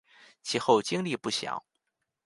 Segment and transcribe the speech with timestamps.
[0.41, 1.63] 其后经历不详。